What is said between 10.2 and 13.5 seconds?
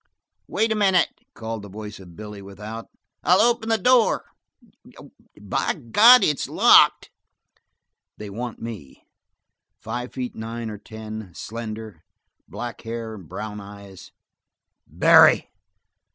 nine or ten, slender, black hair and